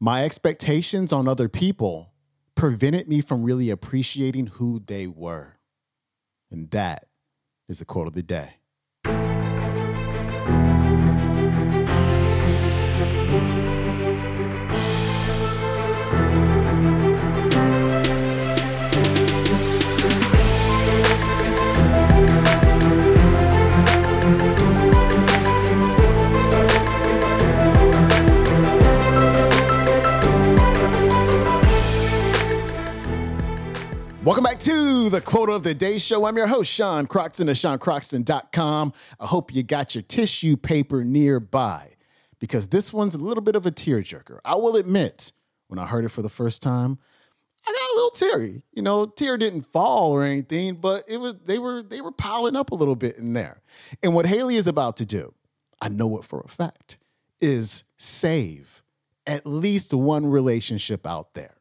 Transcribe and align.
My 0.00 0.24
expectations 0.24 1.12
on 1.12 1.26
other 1.26 1.48
people 1.48 2.12
prevented 2.54 3.08
me 3.08 3.20
from 3.20 3.42
really 3.42 3.70
appreciating 3.70 4.48
who 4.48 4.78
they 4.78 5.06
were. 5.06 5.54
And 6.50 6.70
that 6.70 7.06
is 7.68 7.78
the 7.78 7.84
quote 7.84 8.06
of 8.06 8.14
the 8.14 8.22
day. 8.22 8.56
Welcome 34.26 34.42
back 34.42 34.58
to 34.58 35.08
the 35.08 35.20
Quote 35.20 35.50
of 35.50 35.62
the 35.62 35.72
Day 35.72 35.98
Show. 35.98 36.24
I'm 36.24 36.36
your 36.36 36.48
host, 36.48 36.68
Sean 36.72 37.06
Croxton 37.06 37.48
of 37.48 37.54
SeanCroxton.com. 37.54 38.92
I 39.20 39.24
hope 39.24 39.54
you 39.54 39.62
got 39.62 39.94
your 39.94 40.02
tissue 40.02 40.56
paper 40.56 41.04
nearby 41.04 41.90
because 42.40 42.66
this 42.66 42.92
one's 42.92 43.14
a 43.14 43.24
little 43.24 43.40
bit 43.40 43.54
of 43.54 43.66
a 43.66 43.70
tearjerker. 43.70 44.40
I 44.44 44.56
will 44.56 44.74
admit, 44.74 45.30
when 45.68 45.78
I 45.78 45.86
heard 45.86 46.04
it 46.04 46.08
for 46.08 46.22
the 46.22 46.28
first 46.28 46.60
time, 46.60 46.98
I 47.68 47.70
got 47.70 47.92
a 47.92 47.94
little 47.94 48.10
teary. 48.10 48.62
You 48.72 48.82
know, 48.82 49.06
tear 49.06 49.38
didn't 49.38 49.62
fall 49.62 50.10
or 50.10 50.24
anything, 50.24 50.74
but 50.74 51.04
it 51.06 51.18
was 51.18 51.36
they 51.44 51.60
were 51.60 51.82
they 51.82 52.00
were 52.00 52.10
piling 52.10 52.56
up 52.56 52.72
a 52.72 52.74
little 52.74 52.96
bit 52.96 53.18
in 53.18 53.32
there. 53.32 53.62
And 54.02 54.12
what 54.12 54.26
Hailey 54.26 54.56
is 54.56 54.66
about 54.66 54.96
to 54.96 55.06
do, 55.06 55.34
I 55.80 55.88
know 55.88 56.18
it 56.18 56.24
for 56.24 56.40
a 56.40 56.48
fact, 56.48 56.98
is 57.40 57.84
save 57.96 58.82
at 59.24 59.46
least 59.46 59.94
one 59.94 60.26
relationship 60.26 61.06
out 61.06 61.34
there. 61.34 61.54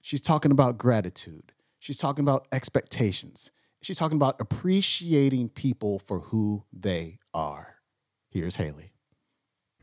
She's 0.00 0.22
talking 0.22 0.52
about 0.52 0.78
gratitude. 0.78 1.52
She's 1.78 1.98
talking 1.98 2.24
about 2.24 2.46
expectations. 2.52 3.50
She's 3.80 3.98
talking 3.98 4.16
about 4.16 4.40
appreciating 4.40 5.50
people 5.50 5.98
for 6.00 6.20
who 6.20 6.64
they 6.72 7.18
are. 7.32 7.76
Here's 8.30 8.56
Hailey. 8.56 8.92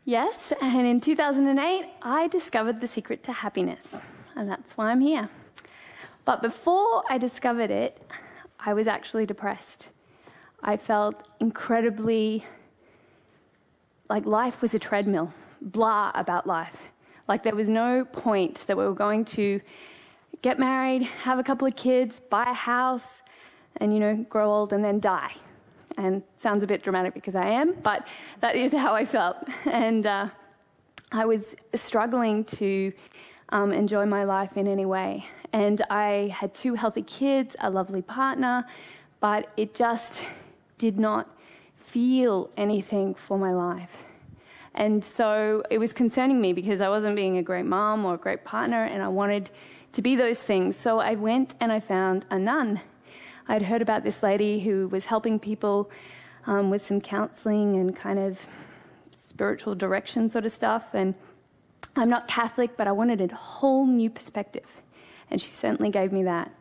Yes, 0.03 0.53
and 0.61 0.85
in 0.85 0.99
2008, 0.99 1.89
I 2.03 2.27
discovered 2.27 2.79
the 2.79 2.87
secret 2.87 3.23
to 3.23 3.31
happiness, 3.31 4.03
and 4.35 4.49
that's 4.49 4.77
why 4.77 4.91
I'm 4.91 5.01
here. 5.01 5.29
But 6.25 6.41
before 6.41 7.03
I 7.09 7.17
discovered 7.17 7.71
it, 7.71 7.99
I 8.59 8.73
was 8.73 8.87
actually 8.87 9.25
depressed. 9.25 9.89
I 10.61 10.77
felt 10.77 11.27
incredibly 11.39 12.45
like 14.09 14.25
life 14.25 14.61
was 14.61 14.73
a 14.73 14.79
treadmill, 14.79 15.33
blah 15.61 16.11
about 16.13 16.45
life. 16.45 16.91
Like 17.27 17.43
there 17.43 17.55
was 17.55 17.69
no 17.69 18.05
point 18.05 18.65
that 18.67 18.77
we 18.77 18.83
were 18.83 18.93
going 18.93 19.25
to 19.25 19.61
get 20.41 20.59
married, 20.59 21.03
have 21.03 21.39
a 21.39 21.43
couple 21.43 21.67
of 21.67 21.75
kids, 21.75 22.19
buy 22.19 22.43
a 22.49 22.53
house, 22.53 23.21
and 23.77 23.93
you 23.93 23.99
know, 23.99 24.15
grow 24.29 24.51
old 24.51 24.73
and 24.73 24.83
then 24.83 24.99
die. 24.99 25.33
And 25.97 26.23
sounds 26.37 26.63
a 26.63 26.67
bit 26.67 26.83
dramatic 26.83 27.13
because 27.13 27.35
I 27.35 27.47
am, 27.47 27.73
but 27.73 28.07
that 28.41 28.55
is 28.55 28.73
how 28.73 28.93
I 28.93 29.05
felt. 29.05 29.37
And 29.65 30.05
uh, 30.05 30.29
I 31.11 31.25
was 31.25 31.55
struggling 31.73 32.43
to 32.45 32.91
um, 33.49 33.71
enjoy 33.71 34.05
my 34.05 34.23
life 34.23 34.57
in 34.57 34.67
any 34.67 34.85
way. 34.85 35.25
And 35.53 35.81
I 35.89 36.33
had 36.33 36.53
two 36.53 36.73
healthy 36.75 37.03
kids, 37.03 37.55
a 37.61 37.69
lovely 37.69 38.01
partner, 38.01 38.65
but 39.19 39.51
it 39.55 39.73
just 39.73 40.23
did 40.77 40.99
not 40.99 41.29
feel 41.75 42.51
anything 42.57 43.15
for 43.15 43.37
my 43.37 43.53
life. 43.53 44.03
And 44.75 45.03
so 45.03 45.63
it 45.71 45.77
was 45.77 45.93
concerning 45.93 46.41
me 46.41 46.51
because 46.51 46.81
I 46.81 46.89
wasn't 46.89 47.15
being 47.15 47.37
a 47.37 47.43
great 47.43 47.65
mom 47.65 48.05
or 48.05 48.15
a 48.15 48.17
great 48.17 48.43
partner, 48.43 48.83
and 48.83 49.01
I 49.01 49.07
wanted 49.07 49.49
to 49.93 50.01
be 50.01 50.17
those 50.17 50.41
things. 50.41 50.75
So 50.75 50.99
I 50.99 51.15
went 51.15 51.55
and 51.61 51.71
I 51.71 51.79
found 51.79 52.25
a 52.29 52.37
nun. 52.37 52.81
I'd 53.47 53.63
heard 53.63 53.81
about 53.81 54.03
this 54.03 54.21
lady 54.21 54.59
who 54.59 54.89
was 54.89 55.05
helping 55.05 55.39
people 55.39 55.89
um, 56.45 56.69
with 56.69 56.81
some 56.81 56.99
counseling 56.99 57.75
and 57.75 57.95
kind 57.95 58.19
of 58.19 58.45
spiritual 59.11 59.75
direction 59.75 60.29
sort 60.29 60.45
of 60.45 60.51
stuff. 60.51 60.93
And 60.93 61.15
I'm 61.95 62.09
not 62.09 62.27
Catholic, 62.27 62.75
but 62.75 62.87
I 62.87 62.91
wanted 62.91 63.21
a 63.21 63.33
whole 63.33 63.87
new 63.87 64.09
perspective. 64.09 64.67
And 65.31 65.41
she 65.41 65.47
certainly 65.47 65.89
gave 65.89 66.11
me 66.11 66.23
that. 66.23 66.51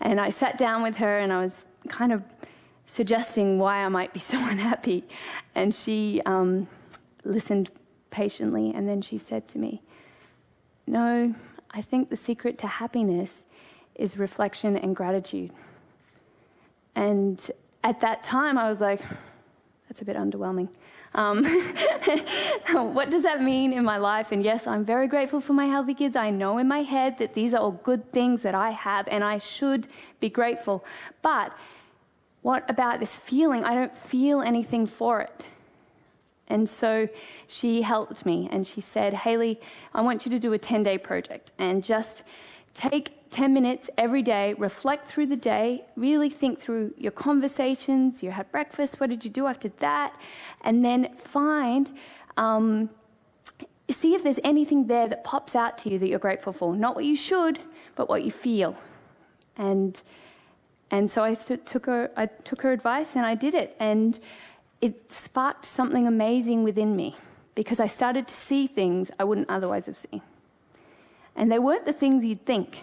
And 0.00 0.20
I 0.20 0.30
sat 0.30 0.58
down 0.58 0.82
with 0.82 0.96
her 0.96 1.20
and 1.20 1.32
I 1.32 1.40
was 1.40 1.66
kind 1.88 2.12
of 2.12 2.24
suggesting 2.86 3.60
why 3.60 3.84
I 3.84 3.88
might 3.88 4.12
be 4.12 4.18
so 4.32 4.38
unhappy. 4.38 5.04
And 5.54 5.72
she 5.72 6.20
um, 6.26 6.66
listened 7.24 7.70
patiently 8.10 8.72
and 8.74 8.88
then 8.88 9.02
she 9.02 9.18
said 9.18 9.48
to 9.48 9.58
me, 9.58 9.82
No, 10.86 11.34
I 11.70 11.80
think 11.80 12.10
the 12.10 12.16
secret 12.16 12.58
to 12.58 12.66
happiness 12.66 13.44
is 13.94 14.18
reflection 14.18 14.76
and 14.76 14.94
gratitude. 14.94 15.52
And 16.94 17.50
at 17.82 18.00
that 18.00 18.22
time, 18.22 18.58
I 18.58 18.68
was 18.68 18.80
like, 18.80 19.00
that's 19.88 20.00
a 20.00 20.04
bit 20.04 20.16
underwhelming. 20.16 20.68
Um, 21.14 21.44
what 22.94 23.10
does 23.10 23.22
that 23.24 23.42
mean 23.42 23.72
in 23.72 23.84
my 23.84 23.98
life? 23.98 24.32
And 24.32 24.42
yes, 24.42 24.66
I'm 24.66 24.84
very 24.84 25.06
grateful 25.06 25.40
for 25.40 25.52
my 25.52 25.66
healthy 25.66 25.92
kids. 25.92 26.16
I 26.16 26.30
know 26.30 26.56
in 26.58 26.66
my 26.66 26.80
head 26.80 27.18
that 27.18 27.34
these 27.34 27.52
are 27.52 27.60
all 27.60 27.72
good 27.72 28.10
things 28.12 28.42
that 28.42 28.54
I 28.54 28.70
have 28.70 29.06
and 29.08 29.22
I 29.22 29.36
should 29.38 29.88
be 30.20 30.30
grateful. 30.30 30.84
But 31.20 31.52
what 32.40 32.68
about 32.70 33.00
this 33.00 33.16
feeling? 33.16 33.64
I 33.64 33.74
don't 33.74 33.94
feel 33.94 34.40
anything 34.40 34.86
for 34.86 35.20
it. 35.20 35.46
And 36.52 36.68
so 36.68 37.08
she 37.46 37.80
helped 37.80 38.26
me 38.26 38.46
and 38.52 38.66
she 38.66 38.82
said, 38.82 39.14
Hailey, 39.14 39.58
I 39.94 40.02
want 40.02 40.26
you 40.26 40.30
to 40.32 40.38
do 40.38 40.52
a 40.52 40.58
10 40.58 40.82
day 40.82 40.98
project 40.98 41.50
and 41.58 41.82
just 41.82 42.24
take 42.74 43.30
10 43.30 43.54
minutes 43.54 43.88
every 43.96 44.20
day, 44.20 44.52
reflect 44.58 45.06
through 45.06 45.28
the 45.28 45.36
day, 45.36 45.86
really 45.96 46.28
think 46.28 46.58
through 46.58 46.92
your 46.98 47.10
conversations. 47.10 48.22
You 48.22 48.32
had 48.32 48.52
breakfast, 48.52 49.00
what 49.00 49.08
did 49.08 49.24
you 49.24 49.30
do 49.30 49.46
after 49.46 49.70
that? 49.78 50.14
And 50.60 50.84
then 50.84 51.14
find, 51.14 51.90
um, 52.36 52.90
see 53.88 54.14
if 54.14 54.22
there's 54.22 54.40
anything 54.44 54.88
there 54.88 55.08
that 55.08 55.24
pops 55.24 55.56
out 55.56 55.78
to 55.78 55.88
you 55.88 55.98
that 56.00 56.08
you're 56.08 56.18
grateful 56.18 56.52
for. 56.52 56.76
Not 56.76 56.94
what 56.94 57.06
you 57.06 57.16
should, 57.16 57.60
but 57.96 58.10
what 58.10 58.24
you 58.24 58.30
feel. 58.30 58.76
And, 59.56 60.02
and 60.90 61.10
so 61.10 61.22
I 61.24 61.32
took 61.32 61.86
her, 61.86 62.10
I 62.14 62.26
took 62.26 62.60
her 62.60 62.72
advice 62.72 63.16
and 63.16 63.24
I 63.24 63.36
did 63.36 63.54
it. 63.54 63.74
And 63.80 64.20
it 64.82 65.12
sparked 65.12 65.64
something 65.64 66.06
amazing 66.06 66.64
within 66.64 66.94
me 66.96 67.14
because 67.54 67.78
I 67.78 67.86
started 67.86 68.26
to 68.26 68.34
see 68.34 68.66
things 68.66 69.10
I 69.18 69.24
wouldn't 69.24 69.48
otherwise 69.48 69.86
have 69.86 69.96
seen. 69.96 70.20
And 71.36 71.50
they 71.50 71.58
weren't 71.58 71.84
the 71.84 71.92
things 71.92 72.24
you'd 72.24 72.44
think. 72.44 72.82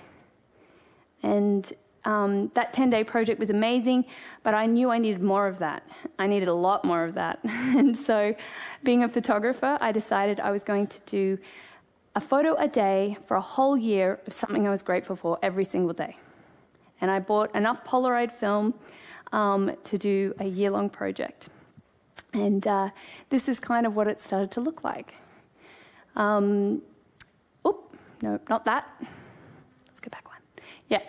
And 1.21 1.71
um, 2.05 2.49
that 2.53 2.71
10 2.71 2.89
day 2.89 3.03
project 3.03 3.37
was 3.37 3.49
amazing, 3.49 4.05
but 4.43 4.53
I 4.53 4.65
knew 4.65 4.89
I 4.89 4.97
needed 4.97 5.21
more 5.23 5.45
of 5.47 5.59
that. 5.59 5.83
I 6.17 6.27
needed 6.27 6.47
a 6.47 6.55
lot 6.55 6.85
more 6.85 7.03
of 7.03 7.15
that. 7.15 7.39
and 7.43 7.95
so, 7.95 8.33
being 8.83 9.03
a 9.03 9.09
photographer, 9.09 9.77
I 9.81 9.91
decided 9.91 10.39
I 10.39 10.51
was 10.51 10.63
going 10.63 10.87
to 10.87 11.01
do 11.05 11.37
a 12.15 12.21
photo 12.21 12.55
a 12.55 12.69
day 12.69 13.17
for 13.25 13.35
a 13.35 13.41
whole 13.41 13.77
year 13.77 14.21
of 14.25 14.33
something 14.33 14.65
I 14.65 14.69
was 14.69 14.81
grateful 14.81 15.17
for 15.17 15.37
every 15.43 15.65
single 15.65 15.93
day. 15.93 16.15
And 17.01 17.11
I 17.11 17.19
bought 17.19 17.53
enough 17.53 17.83
Polaroid 17.83 18.31
film 18.31 18.73
um, 19.33 19.75
to 19.83 19.97
do 19.97 20.33
a 20.39 20.45
year 20.45 20.71
long 20.71 20.89
project. 20.89 21.49
And 22.33 22.65
uh, 22.67 22.89
this 23.29 23.49
is 23.49 23.59
kind 23.59 23.85
of 23.85 23.95
what 23.95 24.07
it 24.07 24.21
started 24.21 24.51
to 24.51 24.61
look 24.61 24.83
like. 24.83 25.13
Um, 26.15 26.81
oh, 27.65 27.83
no, 28.21 28.39
not 28.49 28.65
that. 28.65 28.87
Let's 29.87 29.99
go 29.99 30.09
back 30.09 30.27
one. 30.27 30.37
Yeah. 30.89 31.01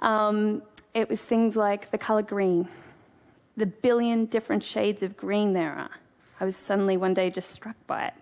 Um, 0.00 0.62
it 0.94 1.08
was 1.08 1.22
things 1.22 1.56
like 1.56 1.90
the 1.90 1.98
color 1.98 2.22
green, 2.22 2.68
the 3.56 3.66
billion 3.66 4.26
different 4.26 4.62
shades 4.62 5.02
of 5.02 5.16
green 5.16 5.52
there 5.52 5.72
are. 5.72 5.90
I 6.40 6.44
was 6.44 6.56
suddenly 6.56 6.96
one 6.96 7.14
day 7.14 7.30
just 7.30 7.50
struck 7.50 7.76
by 7.86 8.06
it. 8.06 8.14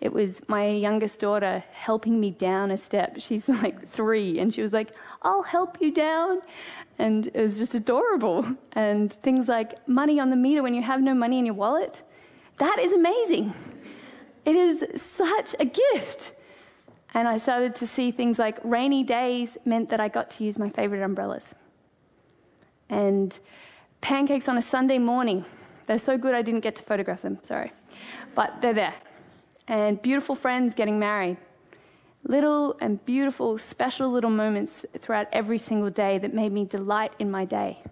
It 0.00 0.12
was 0.12 0.48
my 0.48 0.68
youngest 0.68 1.18
daughter 1.18 1.64
helping 1.72 2.20
me 2.20 2.30
down 2.30 2.70
a 2.70 2.78
step. 2.78 3.16
She's 3.18 3.48
like 3.48 3.84
three, 3.86 4.38
and 4.38 4.54
she 4.54 4.62
was 4.62 4.72
like, 4.72 4.92
I'll 5.22 5.42
help 5.42 5.78
you 5.80 5.92
down. 5.92 6.40
And 6.98 7.26
it 7.26 7.36
was 7.36 7.58
just 7.58 7.74
adorable. 7.74 8.56
And 8.72 9.12
things 9.12 9.48
like 9.48 9.88
money 9.88 10.20
on 10.20 10.30
the 10.30 10.36
meter 10.36 10.62
when 10.62 10.74
you 10.74 10.82
have 10.82 11.02
no 11.02 11.14
money 11.14 11.38
in 11.38 11.46
your 11.46 11.56
wallet. 11.56 12.02
That 12.58 12.78
is 12.78 12.92
amazing. 12.92 13.52
It 14.44 14.54
is 14.54 14.86
such 15.00 15.56
a 15.58 15.64
gift. 15.64 16.32
And 17.14 17.26
I 17.26 17.38
started 17.38 17.74
to 17.76 17.86
see 17.86 18.12
things 18.12 18.38
like 18.38 18.58
rainy 18.62 19.02
days 19.02 19.58
meant 19.64 19.88
that 19.90 19.98
I 19.98 20.08
got 20.08 20.30
to 20.32 20.44
use 20.44 20.58
my 20.58 20.68
favorite 20.68 21.02
umbrellas. 21.02 21.56
And 22.88 23.38
pancakes 24.00 24.48
on 24.48 24.56
a 24.56 24.62
Sunday 24.62 24.98
morning. 24.98 25.44
They're 25.86 25.98
so 25.98 26.16
good 26.18 26.34
I 26.34 26.42
didn't 26.42 26.60
get 26.60 26.76
to 26.76 26.82
photograph 26.84 27.22
them, 27.22 27.38
sorry. 27.42 27.72
But 28.36 28.60
they're 28.60 28.74
there 28.74 28.94
and 29.68 30.00
beautiful 30.00 30.34
friends 30.34 30.74
getting 30.74 30.98
married. 30.98 31.36
Little 32.24 32.76
and 32.80 33.04
beautiful, 33.04 33.58
special 33.58 34.10
little 34.10 34.30
moments 34.30 34.84
throughout 34.98 35.28
every 35.32 35.58
single 35.58 35.90
day 35.90 36.18
that 36.18 36.34
made 36.34 36.52
me 36.52 36.64
delight 36.64 37.12
in 37.18 37.30
my 37.30 37.44
day. 37.44 37.82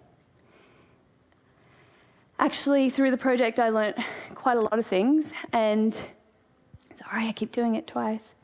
Actually, 2.39 2.89
through 2.89 3.11
the 3.11 3.17
project, 3.17 3.59
I 3.59 3.69
learnt 3.69 3.97
quite 4.35 4.57
a 4.57 4.61
lot 4.61 4.77
of 4.77 4.85
things, 4.85 5.33
and 5.53 5.93
sorry, 6.93 7.27
I 7.27 7.31
keep 7.31 7.51
doing 7.51 7.75
it 7.75 7.87
twice. 7.87 8.35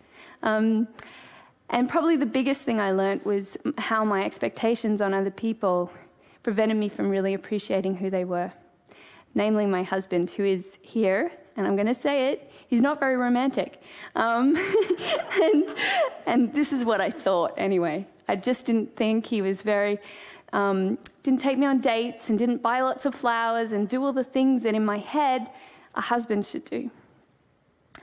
Um, 0.42 0.88
and 1.70 1.90
probably 1.90 2.16
the 2.16 2.26
biggest 2.26 2.62
thing 2.62 2.80
I 2.80 2.92
learned 2.92 3.24
was 3.24 3.58
how 3.78 4.04
my 4.04 4.24
expectations 4.24 5.02
on 5.02 5.14
other 5.14 5.32
people 5.32 5.92
prevented 6.44 6.78
me 6.78 6.90
from 6.90 7.10
really 7.10 7.34
appreciating 7.34 7.98
who 7.98 8.10
they 8.10 8.26
were. 8.26 8.52
Namely, 9.36 9.66
my 9.66 9.84
husband, 9.84 10.32
who 10.32 10.44
is 10.44 10.80
here, 10.82 11.32
and 11.56 11.68
I'm 11.68 11.76
going 11.76 11.88
to 11.88 11.94
say 11.94 12.32
it, 12.32 12.52
he's 12.68 12.82
not 12.82 13.00
very 13.00 13.16
romantic. 13.16 13.82
Um, 14.16 14.56
and, 15.42 15.76
and 16.26 16.54
this 16.54 16.74
is 16.74 16.84
what 16.84 17.02
I 17.02 17.10
thought 17.10 17.54
anyway. 17.58 18.08
I 18.28 18.36
just 18.36 18.66
didn't 18.66 18.96
think 18.96 19.26
he 19.26 19.42
was 19.42 19.62
very, 19.62 20.00
um, 20.54 20.98
didn't 21.24 21.42
take 21.42 21.58
me 21.58 21.66
on 21.66 21.80
dates 21.80 22.30
and 22.30 22.40
didn't 22.40 22.62
buy 22.62 22.82
lots 22.82 23.06
of 23.06 23.14
flowers 23.14 23.72
and 23.72 23.88
do 23.88 24.04
all 24.04 24.14
the 24.14 24.24
things 24.24 24.64
that 24.64 24.74
in 24.74 24.86
my 24.86 24.98
head 24.98 25.50
a 25.96 26.02
husband 26.02 26.46
should 26.46 26.66
do. 26.66 26.90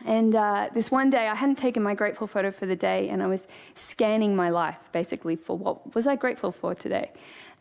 And 0.07 0.35
uh, 0.35 0.71
this 0.73 0.91
one 0.91 1.11
day, 1.11 1.29
I 1.29 1.35
hadn't 1.35 1.59
taken 1.59 1.83
my 1.83 1.95
grateful 1.95 2.27
photo 2.27 2.51
for 2.51 2.65
the 2.65 2.77
day, 2.77 3.11
and 3.11 3.23
I 3.23 3.27
was 3.27 3.47
scanning 3.75 4.35
my 4.35 4.49
life 4.49 4.91
basically 4.93 5.37
for 5.37 5.59
what 5.59 5.95
was 5.95 6.07
I 6.07 6.17
grateful 6.17 6.53
for 6.53 6.75
today. 6.75 7.11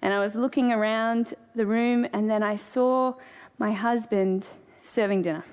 And 0.02 0.14
I 0.14 0.20
was 0.20 0.36
looking 0.36 0.72
around 0.72 1.34
the 1.56 1.66
room, 1.66 2.08
and 2.14 2.30
then 2.30 2.42
I 2.42 2.56
saw 2.56 3.16
my 3.58 3.74
husband 3.74 4.48
serving 4.82 5.24
dinner. 5.24 5.44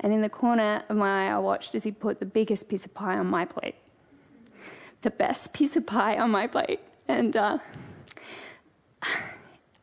And 0.00 0.12
in 0.12 0.20
the 0.20 0.28
corner 0.28 0.82
of 0.88 0.96
my 0.96 1.26
eye, 1.26 1.32
I 1.32 1.38
watched 1.38 1.74
as 1.74 1.84
he 1.84 1.90
put 1.90 2.20
the 2.20 2.26
biggest 2.26 2.68
piece 2.68 2.84
of 2.84 2.94
pie 2.94 3.16
on 3.16 3.26
my 3.26 3.44
plate, 3.44 3.76
the 5.02 5.10
best 5.10 5.52
piece 5.54 5.76
of 5.76 5.86
pie 5.86 6.18
on 6.18 6.30
my 6.30 6.46
plate. 6.46 6.80
And 7.08 7.36
uh, 7.36 7.58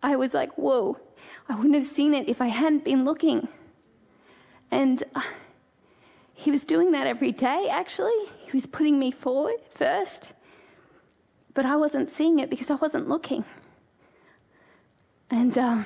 I 0.03 0.15
was 0.15 0.33
like, 0.33 0.57
whoa, 0.57 0.99
I 1.49 1.55
wouldn't 1.55 1.75
have 1.75 1.83
seen 1.83 2.13
it 2.13 2.29
if 2.29 2.41
I 2.41 2.47
hadn't 2.47 2.83
been 2.83 3.05
looking. 3.05 3.47
And 4.71 5.03
uh, 5.15 5.21
he 6.33 6.51
was 6.51 6.63
doing 6.63 6.91
that 6.91 7.07
every 7.07 7.31
day, 7.31 7.67
actually. 7.69 8.11
He 8.45 8.51
was 8.53 8.65
putting 8.65 8.99
me 8.99 9.11
forward 9.11 9.55
first. 9.69 10.33
But 11.53 11.65
I 11.65 11.75
wasn't 11.75 12.09
seeing 12.09 12.39
it 12.39 12.49
because 12.49 12.69
I 12.71 12.75
wasn't 12.75 13.07
looking. 13.07 13.45
And 15.29 15.57
um, 15.57 15.85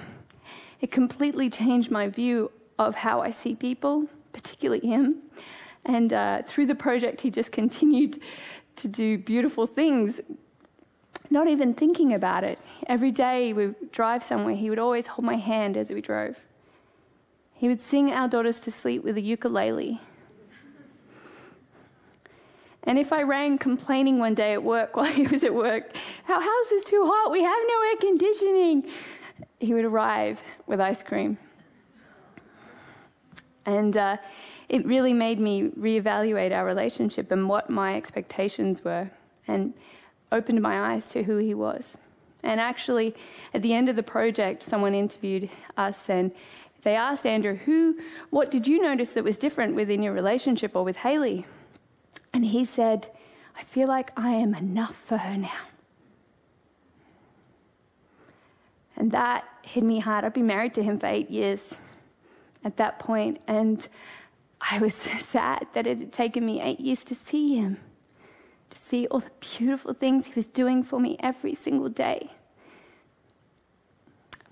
it 0.81 0.91
completely 0.91 1.50
changed 1.50 1.91
my 1.91 2.07
view 2.07 2.51
of 2.80 2.95
how 2.95 3.21
I 3.21 3.30
see 3.30 3.56
people, 3.56 4.07
particularly 4.37 4.85
him. 4.85 5.15
And 5.83 6.13
uh, 6.13 6.43
through 6.43 6.67
the 6.67 6.75
project, 6.75 7.21
he 7.21 7.31
just 7.31 7.51
continued 7.61 8.21
to 8.75 8.87
do 8.87 9.17
beautiful 9.17 9.65
things, 9.65 10.21
not 11.29 11.47
even 11.47 11.73
thinking 11.73 12.13
about 12.13 12.43
it. 12.43 12.59
Every 12.85 13.11
day 13.11 13.51
we 13.51 13.73
drive 13.91 14.23
somewhere, 14.23 14.55
he 14.55 14.69
would 14.69 14.79
always 14.79 15.07
hold 15.07 15.25
my 15.25 15.35
hand 15.35 15.75
as 15.75 15.89
we 15.91 16.01
drove. 16.01 16.37
He 17.55 17.67
would 17.67 17.81
sing 17.81 18.11
our 18.11 18.27
daughters 18.27 18.59
to 18.61 18.71
sleep 18.71 19.03
with 19.03 19.17
a 19.17 19.21
ukulele. 19.21 19.99
And 22.83 22.99
if 22.99 23.11
I 23.11 23.23
rang 23.23 23.57
complaining 23.57 24.19
one 24.19 24.35
day 24.35 24.53
at 24.53 24.63
work 24.63 24.95
while 24.95 25.11
he 25.11 25.25
was 25.25 25.43
at 25.43 25.53
work, 25.53 25.93
our 26.29 26.41
house 26.41 26.71
is 26.71 26.83
too 26.83 27.03
hot, 27.11 27.31
we 27.31 27.41
have 27.41 27.63
no 27.67 27.81
air 27.89 27.97
conditioning, 27.99 28.87
he 29.59 29.73
would 29.73 29.85
arrive 29.85 30.43
with 30.67 30.79
ice 30.79 31.01
cream. 31.01 31.39
And 33.67 33.97
uh, 33.97 34.17
it 34.69 34.85
really 34.85 35.13
made 35.13 35.39
me 35.39 35.69
reevaluate 35.77 36.53
our 36.53 36.65
relationship 36.65 37.29
and 37.31 37.49
what 37.49 37.69
my 37.69 37.95
expectations 37.95 38.83
were, 38.83 39.11
and 39.47 39.73
opened 40.31 40.61
my 40.61 40.93
eyes 40.93 41.07
to 41.09 41.23
who 41.23 41.37
he 41.37 41.53
was. 41.53 41.97
And 42.43 42.61
actually, 42.61 43.13
at 43.53 43.61
the 43.61 43.73
end 43.73 43.89
of 43.89 43.97
the 43.97 44.03
project, 44.03 44.63
someone 44.63 44.95
interviewed 44.95 45.49
us 45.75 46.09
and 46.09 46.31
they 46.83 46.95
asked 46.95 47.25
Andrew, 47.25 47.55
who, 47.55 47.99
what 48.29 48.49
did 48.49 48.67
you 48.67 48.81
notice 48.81 49.13
that 49.13 49.23
was 49.23 49.35
different 49.35 49.75
within 49.75 50.01
your 50.01 50.13
relationship 50.13 50.75
or 50.75 50.83
with 50.83 50.97
Hailey? 50.97 51.45
And 52.33 52.45
he 52.45 52.63
said, 52.63 53.09
I 53.57 53.63
feel 53.63 53.87
like 53.89 54.11
I 54.15 54.29
am 54.29 54.55
enough 54.55 54.95
for 54.95 55.17
her 55.17 55.35
now. 55.35 55.59
And 58.95 59.11
that 59.11 59.45
hit 59.63 59.83
me 59.83 59.99
hard. 59.99 60.23
I've 60.23 60.33
been 60.33 60.47
married 60.47 60.73
to 60.75 60.83
him 60.83 60.99
for 60.99 61.07
eight 61.07 61.29
years 61.29 61.77
at 62.67 62.77
that 62.77 62.99
point, 62.99 63.41
and 63.47 63.87
I 64.61 64.77
was 64.77 64.93
sad 65.33 65.65
that 65.73 65.87
it 65.87 65.97
had 65.97 66.13
taken 66.13 66.45
me 66.45 66.61
eight 66.61 66.79
years 66.79 67.03
to 67.05 67.15
see 67.15 67.55
him, 67.55 67.77
to 68.69 68.77
see 68.77 69.07
all 69.07 69.21
the 69.21 69.31
beautiful 69.39 69.93
things 69.93 70.27
he 70.27 70.33
was 70.35 70.45
doing 70.45 70.83
for 70.83 70.99
me 70.99 71.17
every 71.19 71.55
single 71.55 71.89
day. 71.89 72.29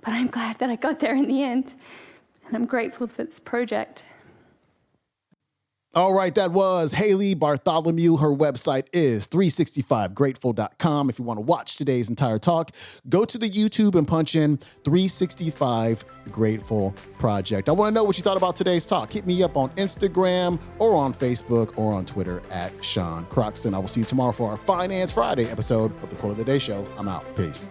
But 0.03 0.13
I'm 0.13 0.27
glad 0.27 0.59
that 0.59 0.69
I 0.69 0.75
got 0.75 0.99
there 0.99 1.15
in 1.15 1.27
the 1.27 1.43
end, 1.43 1.73
and 2.47 2.55
I'm 2.55 2.65
grateful 2.65 3.05
for 3.07 3.23
this 3.23 3.39
project. 3.39 4.03
All 5.95 6.13
right, 6.13 6.35
that 6.35 6.51
was 6.51 6.91
Hailey 6.91 7.35
Bartholomew. 7.35 8.17
Her 8.17 8.27
website 8.27 8.87
is 8.91 9.29
365grateful.com. 9.29 11.09
If 11.09 11.19
you 11.19 11.23
want 11.23 11.37
to 11.37 11.41
watch 11.45 11.77
today's 11.77 12.09
entire 12.09 12.37
talk, 12.37 12.71
go 13.07 13.23
to 13.23 13.37
the 13.37 13.49
YouTube 13.49 13.95
and 13.95 14.05
punch 14.05 14.35
in 14.35 14.57
365 14.83 16.03
Grateful 16.31 16.93
Project. 17.17 17.69
I 17.69 17.71
want 17.71 17.93
to 17.93 17.95
know 17.95 18.03
what 18.03 18.17
you 18.17 18.23
thought 18.23 18.35
about 18.35 18.57
today's 18.57 18.85
talk. 18.85 19.13
Hit 19.13 19.25
me 19.25 19.41
up 19.41 19.55
on 19.55 19.69
Instagram 19.71 20.61
or 20.79 20.95
on 20.95 21.13
Facebook 21.13 21.77
or 21.77 21.93
on 21.93 22.03
Twitter 22.05 22.41
at 22.51 22.73
Sean 22.83 23.23
Croxton. 23.27 23.73
I 23.73 23.79
will 23.79 23.87
see 23.87 24.01
you 24.01 24.05
tomorrow 24.05 24.33
for 24.33 24.49
our 24.49 24.57
Finance 24.57 25.13
Friday 25.13 25.45
episode 25.45 25.91
of 26.03 26.09
the 26.09 26.17
Quote 26.17 26.33
of 26.33 26.37
the 26.37 26.43
Day 26.43 26.59
Show. 26.59 26.85
I'm 26.97 27.07
out. 27.07 27.23
Peace. 27.37 27.69